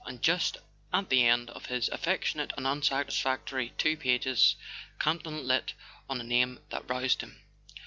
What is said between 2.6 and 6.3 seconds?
unsatisfactory two pages, Campton lit on a